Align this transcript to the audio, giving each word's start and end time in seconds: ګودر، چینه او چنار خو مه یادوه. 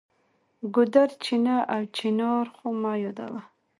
ګودر، 0.73 1.09
چینه 1.23 1.55
او 1.73 1.81
چنار 1.97 2.45
خو 2.55 2.67
مه 2.81 2.93
یادوه. 3.03 3.41